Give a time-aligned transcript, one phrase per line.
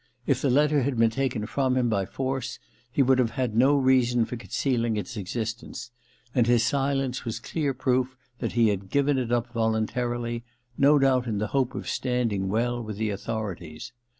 [0.25, 2.57] If the letter had been taken from him by force
[2.91, 5.91] he would have had no reason for conceding its existence;
[6.33, 10.43] and his silence was clear proof that he had given it up voluntarily,
[10.75, 13.93] no doubt in the hope of standing well with the authorities.